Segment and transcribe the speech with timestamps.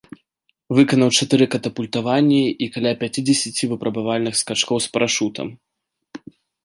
[0.77, 5.47] Выканаў чатыры катапультаванні і каля пяцідзесяці выпрабавальных скачкоў з парашутам.